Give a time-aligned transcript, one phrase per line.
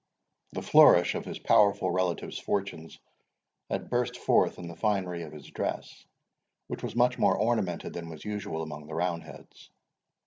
[0.53, 2.97] The flourish of his powerful relative's fortunes
[3.69, 6.07] had burst forth in the finery of his dress,
[6.65, 9.69] which was much more ornamented than was usual among the roundheads.